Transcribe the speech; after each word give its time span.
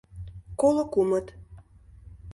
—Коло 0.59 0.83
кумыт! 0.93 1.27